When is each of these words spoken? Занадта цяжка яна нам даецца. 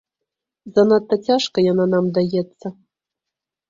Занадта 0.77 1.15
цяжка 1.29 1.57
яна 1.71 1.85
нам 1.95 2.05
даецца. 2.19 2.67